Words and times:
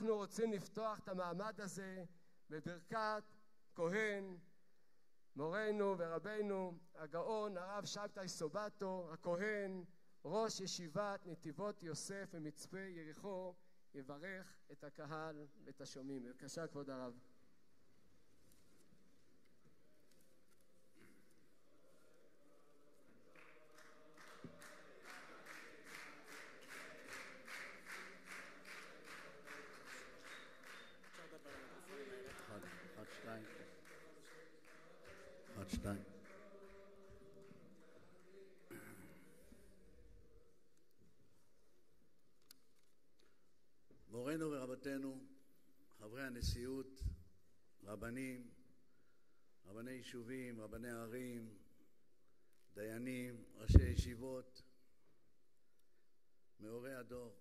אנחנו 0.00 0.16
רוצים 0.16 0.52
לפתוח 0.52 0.98
את 0.98 1.08
המעמד 1.08 1.60
הזה 1.60 2.04
בברכת 2.50 3.22
כהן, 3.74 4.36
מורנו 5.36 5.94
ורבנו 5.98 6.78
הגאון 6.94 7.56
הרב 7.56 7.84
שבתאי 7.84 8.28
סובטו, 8.28 9.08
הכהן, 9.12 9.84
ראש 10.24 10.60
ישיבת 10.60 11.26
נתיבות 11.26 11.82
יוסף 11.82 12.30
ומצפה 12.32 12.80
יריחו, 12.80 13.54
יברך 13.94 14.58
את 14.72 14.84
הקהל 14.84 15.46
ואת 15.64 15.80
השומעים. 15.80 16.22
בבקשה 16.22 16.66
כבוד 16.66 16.90
הרב. 16.90 17.18
שתיים. 35.70 36.02
מורנו 44.08 44.50
ורבתנו, 44.50 45.20
חברי 45.98 46.22
הנשיאות, 46.22 47.00
רבנים, 47.84 48.50
רבני 49.66 49.90
יישובים, 49.90 50.60
רבני 50.60 50.90
ערים, 50.90 51.54
דיינים, 52.74 53.44
ראשי 53.56 53.82
ישיבות, 53.82 54.62
מאורי 56.60 56.94
הדור, 56.94 57.34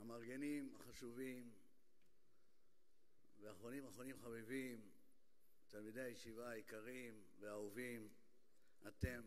המארגנים 0.00 0.74
החשובים 0.80 1.50
ואחרונים 3.40 3.86
אחרונים 3.86 4.16
חביבים, 4.22 4.80
תלמידי 5.68 6.00
הישיבה 6.00 6.50
היקרים 6.50 7.24
והאהובים, 7.40 8.08
אתם 8.88 9.22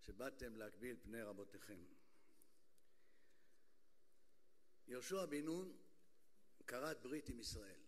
שבאתם 0.00 0.56
להקביל 0.56 0.96
פני 1.02 1.22
רבותיכם. 1.22 1.84
יהושע 4.86 5.26
בן 5.26 5.44
נון 5.44 5.76
כרת 6.66 7.02
ברית 7.02 7.28
עם 7.28 7.40
ישראל. 7.40 7.80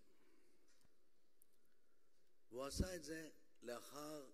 והוא 2.50 2.64
עשה 2.64 2.97
את 2.97 3.05
זה 3.05 3.30
לאחר 3.62 4.30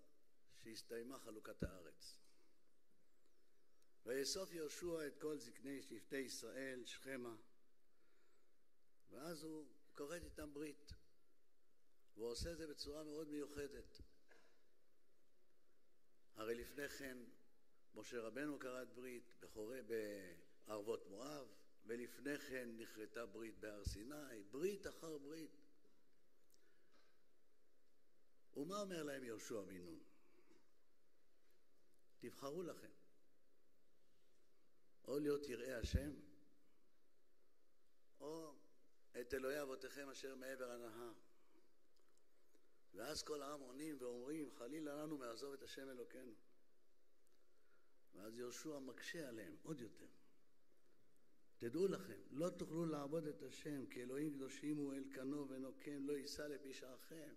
שהסתיימה 0.55 1.19
חלוקת 1.19 1.63
הארץ. 1.63 2.19
ויאסוף 4.05 4.53
יהושע 4.53 5.07
את 5.07 5.17
כל 5.21 5.37
זקני 5.37 5.81
שבטי 5.81 6.17
ישראל, 6.17 6.85
שכמה, 6.85 7.35
ואז 9.09 9.43
הוא 9.43 9.67
כורת 9.93 10.23
איתם 10.23 10.53
ברית. 10.53 10.93
והוא 12.15 12.29
עושה 12.29 12.51
את 12.51 12.57
זה 12.57 12.67
בצורה 12.67 13.03
מאוד 13.03 13.27
מיוחדת. 13.29 14.01
הרי 16.35 16.55
לפני 16.55 16.89
כן 16.89 17.17
משה 17.95 18.19
רבנו 18.21 18.59
כרת 18.59 18.93
ברית 18.93 19.33
בחורי, 19.39 19.79
בערבות 20.67 21.07
מואב, 21.09 21.47
ולפני 21.85 22.37
כן 22.37 22.69
נכרתה 22.77 23.25
ברית 23.25 23.59
בהר 23.59 23.85
סיני, 23.85 24.43
ברית 24.51 24.87
אחר 24.87 25.17
ברית. 25.17 25.51
ומה 28.57 28.81
אומר 28.81 29.03
להם 29.03 29.23
יהושע 29.23 29.61
בן 29.61 29.77
נון? 29.77 29.99
תבחרו 32.19 32.63
לכם, 32.63 32.91
או 35.07 35.19
להיות 35.19 35.49
יראי 35.49 35.73
השם, 35.73 36.11
או 38.19 38.55
את 39.21 39.33
אלוהי 39.33 39.61
אבותיכם 39.61 40.09
אשר 40.09 40.35
מעבר 40.35 40.71
הנהר. 40.71 41.13
ואז 42.95 43.23
כל 43.23 43.41
העם 43.41 43.59
עונים 43.59 43.97
ואומרים, 43.99 44.51
חלילה 44.51 44.95
לנו 44.95 45.17
מעזוב 45.17 45.53
את 45.53 45.63
השם 45.63 45.89
אלוקינו. 45.89 46.33
ואז 48.13 48.37
יהושע 48.37 48.79
מקשה 48.79 49.29
עליהם 49.29 49.55
עוד 49.63 49.81
יותר. 49.81 50.07
תדעו 51.57 51.87
לכם, 51.87 52.21
לא 52.31 52.49
תוכלו 52.49 52.85
לעבוד 52.85 53.27
את 53.27 53.43
השם, 53.43 53.85
כי 53.85 54.03
אלוהים 54.03 54.33
קדושים 54.33 54.77
הוא 54.77 54.93
אלקנו 54.93 55.49
ונוקם, 55.49 56.07
לא 56.07 56.13
יישא 56.13 56.41
לפשעכם. 56.41 57.33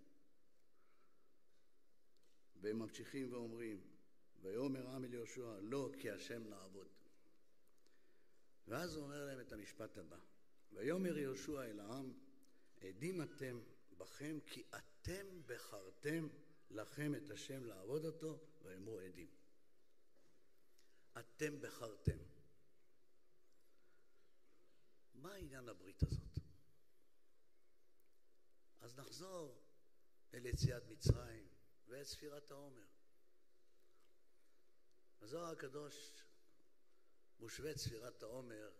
והם 2.61 2.79
ממשיכים 2.79 3.33
ואומרים, 3.33 3.81
ויאמר 4.41 4.87
העם 4.87 5.05
אל 5.05 5.13
יהושע, 5.13 5.59
לא 5.61 5.91
כי 5.99 6.11
השם 6.11 6.43
נעבוד. 6.49 6.87
ואז 8.67 8.95
הוא 8.95 9.03
אומר 9.03 9.25
להם 9.25 9.39
את 9.39 9.51
המשפט 9.51 9.97
הבא, 9.97 10.19
ויאמר 10.71 11.17
יהושע 11.17 11.63
אל 11.63 11.79
העם, 11.79 12.13
עדים 12.81 13.21
אתם 13.21 13.59
בכם 13.97 14.39
כי 14.45 14.63
אתם 15.01 15.41
בחרתם 15.45 16.27
לכם 16.69 17.15
את 17.15 17.29
השם 17.29 17.65
לעבוד 17.65 18.05
אותו 18.05 18.39
ואמרו 18.61 18.99
עדים. 18.99 19.29
אתם 21.19 21.61
בחרתם. 21.61 22.17
מה 25.13 25.33
עניין 25.33 25.69
הברית 25.69 26.03
הזאת? 26.03 26.39
אז 28.79 28.99
נחזור 28.99 29.63
אל 30.33 30.45
יציאת 30.45 30.83
מצרים 30.87 31.47
ואת 31.87 32.05
ספירת 32.05 32.51
העומר. 32.51 32.87
הזוהר 35.21 35.51
הקדוש 35.51 36.23
מושווה 37.39 37.77
ספירת 37.77 38.23
העומר 38.23 38.71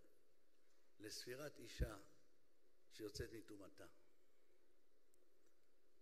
לספירת 1.00 1.60
אישה 1.60 1.98
שיוצאת 2.92 3.30
מטומאתה. 3.34 3.86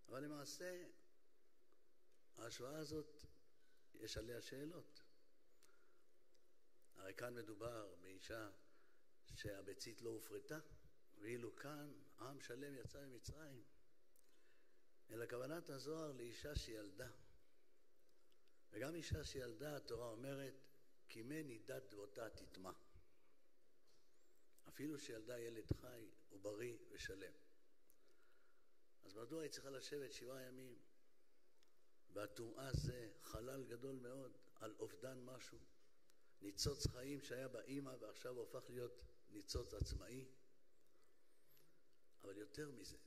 אבל 0.10 0.24
למעשה 0.24 0.84
ההשוואה 2.38 2.78
הזאת, 2.78 3.24
יש 3.94 4.18
עליה 4.18 4.42
שאלות. 4.42 5.04
הרי 6.96 7.14
כאן 7.14 7.36
מדובר 7.36 7.96
באישה 8.02 8.50
שהביצית 9.36 10.02
לא 10.02 10.10
הופרטה, 10.10 10.60
ואילו 11.18 11.56
כאן 11.56 11.94
עם 12.20 12.42
שלם 12.42 12.76
יצא 12.76 13.06
ממצרים. 13.06 13.64
אלא 15.10 15.26
כוונת 15.30 15.70
הזוהר 15.70 16.12
לאישה 16.12 16.56
שילדה. 16.56 17.10
וגם 18.72 18.96
אישה 18.96 19.24
שילדה, 19.24 19.76
התורה 19.76 20.10
אומרת, 20.10 20.54
כי 21.10 21.24
מי 21.24 21.44
נידת 21.44 21.94
ואותה 21.94 22.30
תטמע. 22.30 22.72
אפילו 24.68 25.00
שילדה 25.00 25.40
ילד 25.40 25.72
חי 25.82 26.10
ובריא 26.32 26.78
ושלם. 26.90 27.47
אז 29.08 29.16
מדוע 29.16 29.42
היא 29.42 29.52
צריכה 29.52 29.70
לשבת 29.70 30.14
שבעה 30.14 30.42
ימים? 30.42 30.76
והטומאה 32.14 32.74
זה 32.74 33.12
חלל 33.22 33.64
גדול 33.64 33.96
מאוד 33.96 34.38
על 34.56 34.76
אובדן 34.80 35.20
משהו. 35.20 35.60
ניצוץ 36.42 36.88
חיים 36.88 37.22
שהיה 37.22 37.48
באימא 37.48 37.90
ועכשיו 38.00 38.36
הוא 38.36 38.44
הפך 38.44 38.70
להיות 38.70 39.02
ניצוץ 39.30 39.74
עצמאי. 39.74 40.26
אבל 42.22 42.38
יותר 42.38 42.72
מזה, 42.72 42.98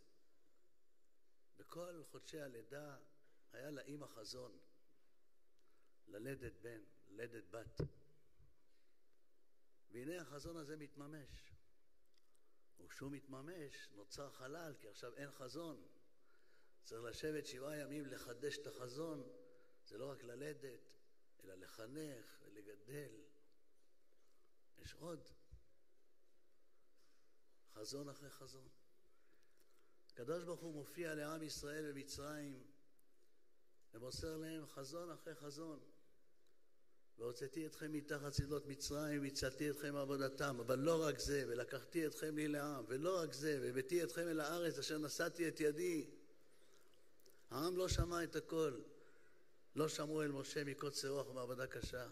בכל 1.56 2.02
חודשי 2.10 2.40
הלידה 2.40 2.96
היה 3.52 3.70
לאימא 3.70 4.06
חזון 4.06 4.58
ללדת 6.06 6.52
בן, 6.60 6.80
ללדת 7.08 7.44
בת. 7.50 7.80
והנה 9.90 10.20
החזון 10.20 10.56
הזה 10.56 10.76
מתממש. 10.76 11.52
וכשהוא 12.78 13.10
מתממש 13.10 13.88
נוצר 13.92 14.30
חלל, 14.30 14.74
כי 14.80 14.88
עכשיו 14.88 15.16
אין 15.16 15.30
חזון. 15.30 15.89
צריך 16.84 17.02
לשבת 17.04 17.46
שבעה 17.46 17.76
ימים 17.76 18.06
לחדש 18.06 18.58
את 18.58 18.66
החזון. 18.66 19.28
זה 19.86 19.98
לא 19.98 20.10
רק 20.10 20.24
ללדת, 20.24 20.94
אלא 21.44 21.54
לחנך 21.54 22.38
ולגדל. 22.44 23.12
יש 24.78 24.94
עוד. 24.94 25.28
חזון 27.74 28.08
אחרי 28.08 28.30
חזון. 28.30 28.68
הקדוש 30.12 30.44
ברוך 30.44 30.60
הוא 30.60 30.74
מופיע 30.74 31.14
לעם 31.14 31.42
ישראל 31.42 31.92
במצרים 31.92 32.62
ומוסר 33.94 34.36
להם 34.36 34.66
חזון 34.66 35.10
אחרי 35.10 35.34
חזון. 35.34 35.80
והוצאתי 37.18 37.66
אתכם 37.66 37.92
מתחת 37.92 38.32
צבלות 38.32 38.66
מצרים 38.66 39.22
והצלתי 39.22 39.70
אתכם 39.70 39.94
מעבודתם, 39.94 40.60
אבל 40.60 40.78
לא 40.78 41.04
רק 41.06 41.18
זה, 41.18 41.44
ולקחתי 41.48 42.06
אתכם 42.06 42.36
לי 42.36 42.48
לעם, 42.48 42.84
ולא 42.88 43.20
רק 43.22 43.32
זה, 43.32 43.58
והבאתי 43.62 44.02
אתכם 44.02 44.28
אל 44.28 44.40
הארץ 44.40 44.78
אשר 44.78 44.98
נשאתי 44.98 45.48
את 45.48 45.60
ידי. 45.60 46.10
העם 47.50 47.76
לא 47.76 47.88
שמע 47.88 48.24
את 48.24 48.36
הכל, 48.36 48.80
לא 49.76 49.88
שמעו 49.88 50.22
אל 50.22 50.28
משה 50.28 50.64
מקוצר 50.64 51.08
רוח 51.08 51.28
ומעבודה 51.28 51.66
קשה. 51.66 52.06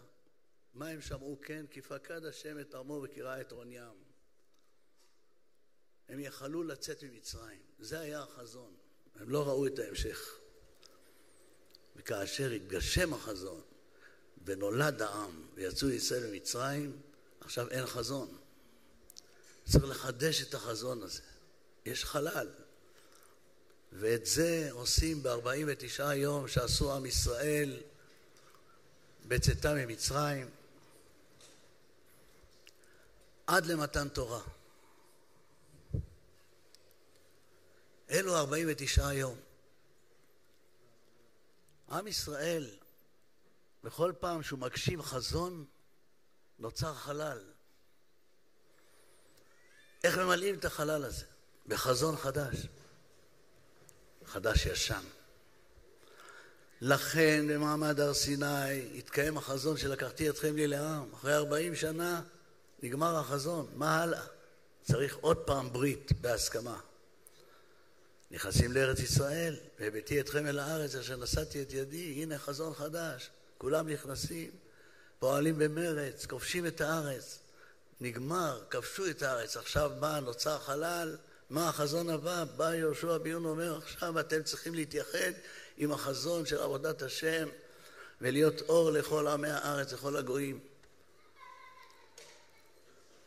מה 0.73 0.87
הם 0.87 1.01
שמעו? 1.01 1.37
כן, 1.41 1.65
כי 1.71 1.81
פקד 1.81 2.25
השם 2.25 2.59
את 2.59 2.75
עמו 2.75 3.01
וקירא 3.03 3.41
את 3.41 3.51
עון 3.51 3.71
ים. 3.71 4.03
הם 6.09 6.19
יכלו 6.19 6.63
לצאת 6.63 7.03
ממצרים, 7.03 7.61
זה 7.79 7.99
היה 7.99 8.23
החזון, 8.23 8.75
הם 9.15 9.29
לא 9.29 9.47
ראו 9.47 9.67
את 9.67 9.79
ההמשך. 9.79 10.37
וכאשר 11.95 12.51
התגשם 12.51 13.13
החזון, 13.13 13.61
ונולד 14.45 15.01
העם 15.01 15.47
ויצאו 15.53 15.89
ישראל 15.89 16.31
ממצרים, 16.31 17.01
עכשיו 17.41 17.69
אין 17.69 17.85
חזון. 17.85 18.37
צריך 19.63 19.83
לחדש 19.83 20.43
את 20.43 20.53
החזון 20.53 21.03
הזה. 21.03 21.21
יש 21.85 22.05
חלל. 22.05 22.47
ואת 23.91 24.25
זה 24.25 24.69
עושים 24.71 25.23
ב-49 25.23 26.13
יום 26.13 26.47
שעשו 26.47 26.93
עם 26.95 27.05
ישראל 27.05 27.81
בצאתם 29.27 29.75
ממצרים 29.75 30.49
עד 33.47 33.65
למתן 33.65 34.09
תורה. 34.09 34.41
אלו 38.09 38.35
49 38.37 39.13
יום. 39.13 39.37
עם 41.89 42.07
ישראל, 42.07 42.69
בכל 43.83 44.13
פעם 44.19 44.43
שהוא 44.43 44.59
מגשים 44.59 45.01
חזון, 45.01 45.65
נוצר 46.59 46.93
חלל. 46.93 47.43
איך 50.03 50.17
ממלאים 50.17 50.55
את 50.55 50.65
החלל 50.65 51.05
הזה? 51.05 51.25
בחזון 51.67 52.17
חדש. 52.17 52.55
חדש 54.29 54.65
ישן. 54.65 55.03
לכן 56.81 57.45
במעמד 57.49 57.99
הר 57.99 58.13
סיני 58.13 58.97
התקיים 58.97 59.37
החזון 59.37 59.77
שלקחתי 59.77 60.29
אתכם 60.29 60.55
לי 60.55 60.67
לעם. 60.67 61.13
אחרי 61.13 61.35
ארבעים 61.35 61.75
שנה 61.75 62.21
נגמר 62.83 63.15
החזון, 63.15 63.67
מה 63.75 64.03
הלאה? 64.03 64.25
צריך 64.83 65.15
עוד 65.15 65.37
פעם 65.37 65.73
ברית 65.73 66.11
בהסכמה. 66.21 66.79
נכנסים 68.31 68.71
לארץ 68.71 68.99
ישראל, 68.99 69.55
והבאתי 69.79 70.19
אתכם 70.19 70.47
אל 70.47 70.59
הארץ 70.59 70.95
אשר 70.95 71.17
נשאתי 71.17 71.61
את 71.61 71.73
ידי, 71.73 72.13
הנה 72.21 72.37
חזון 72.37 72.73
חדש, 72.73 73.29
כולם 73.57 73.89
נכנסים, 73.89 74.51
פועלים 75.19 75.59
במרץ, 75.59 76.25
כובשים 76.25 76.65
את 76.65 76.81
הארץ, 76.81 77.39
נגמר, 78.01 78.63
כבשו 78.69 79.09
את 79.09 79.21
הארץ, 79.21 79.57
עכשיו 79.57 79.91
בא, 79.99 80.19
נוצר 80.19 80.59
חלל, 80.59 81.17
מה 81.49 81.69
החזון 81.69 82.09
הבא? 82.09 82.43
בא 82.43 82.73
יהושע 82.73 83.17
ביון 83.17 83.45
אומר, 83.45 83.77
עכשיו 83.77 84.19
אתם 84.19 84.43
צריכים 84.43 84.73
להתייחד 84.73 85.31
עם 85.77 85.91
החזון 85.91 86.45
של 86.45 86.61
עבודת 86.61 87.01
השם 87.01 87.49
ולהיות 88.21 88.61
אור 88.61 88.91
לכל 88.91 89.27
עמי 89.27 89.49
הארץ, 89.49 89.93
לכל 89.93 90.15
הגויים. 90.15 90.59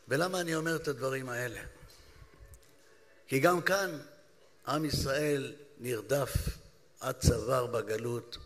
ולמה 0.09 0.41
אני 0.41 0.55
אומר 0.55 0.77
את 0.77 0.89
הדברים 0.89 1.29
האלה? 1.29 1.61
כי 3.27 3.41
גם 3.41 3.63
כאן 3.63 3.99
עם 4.67 4.85
ישראל 4.85 5.55
נרדף 5.79 6.33
עד 7.01 7.21
צוואר 7.21 7.67
בגלות 7.67 8.39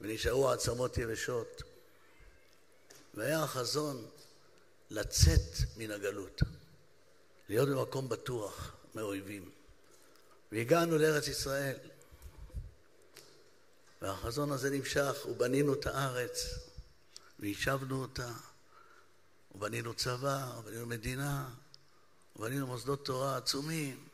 ונשארו 0.00 0.50
עצמות 0.50 0.98
יבשות. 0.98 1.62
והיה 3.14 3.42
החזון 3.42 4.06
לצאת 4.90 5.56
מן 5.76 5.90
הגלות, 5.90 6.42
להיות 7.48 7.68
במקום 7.68 8.08
בטוח 8.08 8.72
מאויבים. 8.94 9.50
והגענו 10.52 10.98
לארץ 10.98 11.28
ישראל, 11.28 11.76
והחזון 14.02 14.52
הזה 14.52 14.70
נמשך, 14.70 15.16
ובנינו 15.28 15.74
את 15.74 15.86
הארץ, 15.86 16.46
והשבנו 17.38 18.02
אותה, 18.02 18.32
ובנינו 19.54 19.94
צבא, 19.94 20.54
ובנינו 20.58 20.86
מדינה, 20.86 21.48
ובנינו 22.36 22.66
מוסדות 22.66 23.04
תורה 23.04 23.36
עצומים. 23.36 24.08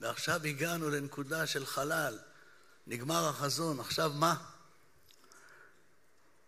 ועכשיו 0.00 0.40
הגענו 0.44 0.90
לנקודה 0.90 1.46
של 1.46 1.66
חלל, 1.66 2.18
נגמר 2.86 3.28
החזון, 3.28 3.80
עכשיו 3.80 4.12
מה? 4.14 4.50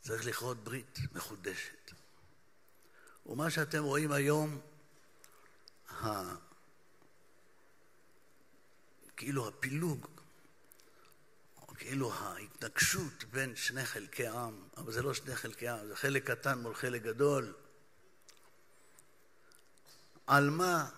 צריך 0.00 0.26
לכרות 0.26 0.64
ברית 0.64 0.98
מחודשת. 1.12 1.92
ומה 3.26 3.50
שאתם 3.50 3.82
רואים 3.82 4.12
היום, 4.12 4.60
ה... 5.90 6.34
כאילו 9.16 9.48
הפילוג, 9.48 10.06
או 11.56 11.74
כאילו 11.74 12.12
ההתנגשות 12.14 13.24
בין 13.24 13.56
שני 13.56 13.84
חלקי 13.84 14.26
עם, 14.26 14.68
אבל 14.76 14.92
זה 14.92 15.02
לא 15.02 15.14
שני 15.14 15.36
חלקי 15.36 15.68
עם, 15.68 15.86
זה 15.86 15.96
חלק 15.96 16.30
קטן 16.30 16.58
מול 16.58 16.74
חלק 16.74 17.02
גדול. 17.02 17.54
על 20.26 20.50
מה 20.50 20.90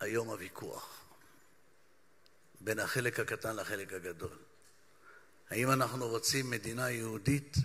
היום 0.00 0.28
הוויכוח? 0.28 1.04
בין 2.60 2.78
החלק 2.78 3.20
הקטן 3.20 3.56
לחלק 3.56 3.92
הגדול. 3.92 4.38
האם 5.50 5.70
אנחנו 5.70 6.08
רוצים 6.08 6.50
מדינה 6.50 6.90
יהודית 6.90 7.56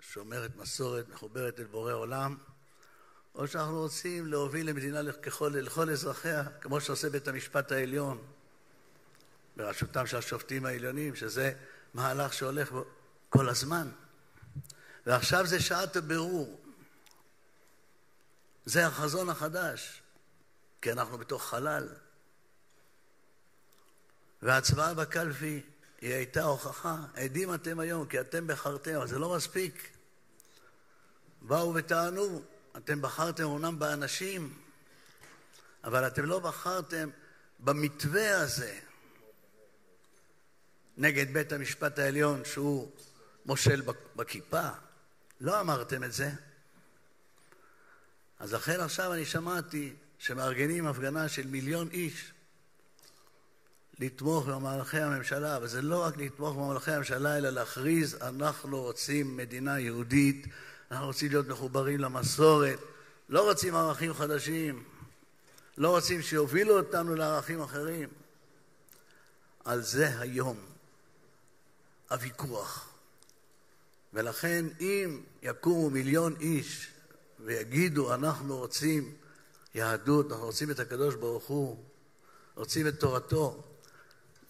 שומרת 0.00 0.56
מסורת, 0.56 1.08
מחוברת 1.08 1.60
אל 1.60 1.64
בורא 1.64 1.92
עולם, 1.92 2.36
או 3.36 3.48
שאנחנו 3.48 3.80
רוצים 3.80 4.26
להוביל 4.26 4.68
למדינה 4.70 5.02
לכל, 5.02 5.52
לכל 5.54 5.90
אזרחיה, 5.90 6.44
כמו 6.60 6.80
שעושה 6.80 7.10
בית 7.10 7.28
המשפט 7.28 7.72
העליון, 7.72 8.22
בראשותם 9.56 10.06
של 10.06 10.16
השופטים 10.16 10.66
העליונים, 10.66 11.16
שזה 11.16 11.52
מהלך 11.94 12.32
שהולך 12.32 12.72
כל 13.28 13.48
הזמן. 13.48 13.88
ועכשיו 15.06 15.46
זה 15.46 15.60
שעת 15.60 15.96
הבירור. 15.96 16.60
זה 18.64 18.86
החזון 18.86 19.30
החדש, 19.30 20.02
כי 20.82 20.92
אנחנו 20.92 21.18
בתוך 21.18 21.44
חלל. 21.48 21.88
וההצבעה 24.42 24.94
בקלפי 24.94 25.60
היא 26.00 26.14
הייתה 26.14 26.42
הוכחה, 26.42 26.96
עדים 27.14 27.54
אתם 27.54 27.80
היום, 27.80 28.06
כי 28.06 28.20
אתם 28.20 28.46
בחרתם, 28.46 28.94
אבל 28.94 29.06
זה 29.06 29.18
לא 29.18 29.36
מספיק. 29.36 29.90
באו 31.42 31.74
וטענו, 31.74 32.42
אתם 32.76 33.02
בחרתם 33.02 33.44
אומנם 33.44 33.78
באנשים, 33.78 34.54
אבל 35.84 36.06
אתם 36.06 36.24
לא 36.24 36.38
בחרתם 36.38 37.08
במתווה 37.60 38.40
הזה 38.40 38.78
נגד 40.96 41.32
בית 41.32 41.52
המשפט 41.52 41.98
העליון 41.98 42.44
שהוא 42.44 42.90
מושל 43.46 43.82
בכיפה. 44.16 44.68
לא 45.40 45.60
אמרתם 45.60 46.04
את 46.04 46.12
זה. 46.12 46.30
אז 48.38 48.52
לכן 48.52 48.80
עכשיו 48.80 49.12
אני 49.12 49.24
שמעתי 49.24 49.94
שמארגנים 50.18 50.86
הפגנה 50.86 51.28
של 51.28 51.46
מיליון 51.46 51.88
איש 51.92 52.32
לתמוך 53.98 54.46
במהלכי 54.46 55.00
הממשלה, 55.00 55.58
וזה 55.62 55.82
לא 55.82 56.04
רק 56.04 56.16
לתמוך 56.16 56.56
במהלכי 56.56 56.92
הממשלה, 56.92 57.38
אלא 57.38 57.50
להכריז, 57.50 58.14
אנחנו 58.22 58.82
רוצים 58.82 59.36
מדינה 59.36 59.80
יהודית, 59.80 60.46
אנחנו 60.90 61.06
רוצים 61.06 61.30
להיות 61.30 61.46
מחוברים 61.48 62.00
למסורת, 62.00 62.78
לא 63.28 63.48
רוצים 63.48 63.74
ערכים 63.74 64.14
חדשים, 64.14 64.84
לא 65.78 65.90
רוצים 65.90 66.22
שיובילו 66.22 66.78
אותנו 66.78 67.14
לערכים 67.14 67.62
אחרים. 67.62 68.08
על 69.64 69.82
זה 69.82 70.20
היום 70.20 70.58
הוויכוח. 72.10 72.88
ולכן 74.14 74.64
אם 74.80 75.20
יקומו 75.42 75.90
מיליון 75.90 76.36
איש 76.40 76.88
ויגידו 77.40 78.14
אנחנו 78.14 78.56
רוצים 78.58 79.14
יהדות, 79.74 80.32
אנחנו 80.32 80.46
רוצים 80.46 80.70
את 80.70 80.80
הקדוש 80.80 81.14
ברוך 81.14 81.44
הוא, 81.44 81.84
רוצים 82.54 82.88
את 82.88 83.00
תורתו, 83.00 83.62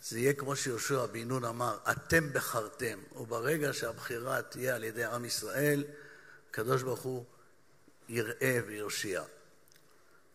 זה 0.02 0.18
יהיה 0.18 0.32
כמו 0.32 0.56
שיהושע 0.56 1.06
בן 1.06 1.28
נון 1.28 1.44
אמר, 1.44 1.78
אתם 1.90 2.32
בחרתם, 2.32 2.98
וברגע 3.16 3.72
שהבחירה 3.72 4.42
תהיה 4.42 4.74
על 4.74 4.84
ידי 4.84 5.04
עם 5.04 5.24
ישראל, 5.24 5.84
הקדוש 6.50 6.82
ברוך 6.82 7.00
הוא 7.00 7.24
יראה 8.08 8.58
ויושיע. 8.66 9.22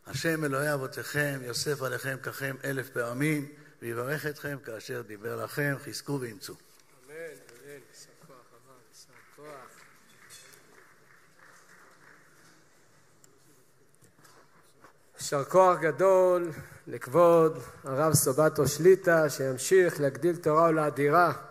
השם 0.08 0.44
אלוהי 0.44 0.74
אבותיכם 0.74 1.40
יוסף 1.44 1.82
עליכם 1.82 2.18
ככם 2.24 2.56
אלף 2.64 2.90
פעמים, 2.90 3.48
ויברך 3.82 4.26
אתכם 4.26 4.58
כאשר 4.66 5.02
דיבר 5.02 5.44
לכם, 5.44 5.76
חזקו 5.86 6.18
ואמצו. 6.22 6.54
אמן, 6.54 7.16
אמן, 7.16 7.80
יישר 7.90 8.10
כוח, 8.28 8.38
הרב, 8.52 8.80
יישר 8.90 9.14
כוח. 9.36 9.82
יישר 15.20 15.44
כוח 15.44 15.80
גדול 15.80 16.52
לכבוד 16.88 17.58
הרב 17.84 18.14
סובטו 18.14 18.68
שליטא, 18.68 19.30
שימשיך 19.30 20.02
להגדיל 20.02 20.36
תורה 20.36 20.70
ולאדירה. 20.70 21.51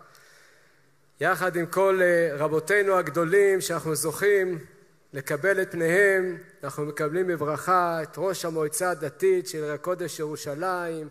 יחד 1.21 1.55
עם 1.55 1.65
כל 1.65 1.99
אה, 2.01 2.35
רבותינו 2.37 2.97
הגדולים 2.97 3.61
שאנחנו 3.61 3.95
זוכים 3.95 4.59
לקבל 5.13 5.61
את 5.61 5.71
פניהם, 5.71 6.37
אנחנו 6.63 6.85
מקבלים 6.85 7.27
בברכה 7.27 8.03
את 8.03 8.15
ראש 8.17 8.45
המועצה 8.45 8.91
הדתית 8.91 9.47
של 9.47 9.71
הקודש 9.71 10.19
ירושלים, 10.19 11.07